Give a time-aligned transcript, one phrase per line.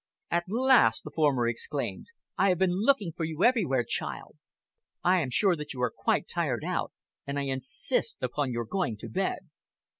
[0.31, 2.07] "At last!" the former exclaimed.
[2.35, 4.35] "I have been looking for you everywhere, child.
[5.03, 6.91] I am sure that you are quite tired out,
[7.27, 9.51] and I insist upon your going to bed."